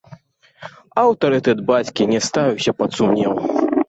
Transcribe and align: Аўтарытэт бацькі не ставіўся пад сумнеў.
Аўтарытэт 1.01 1.61
бацькі 1.67 2.07
не 2.13 2.19
ставіўся 2.29 2.71
пад 2.81 2.97
сумнеў. 3.01 3.37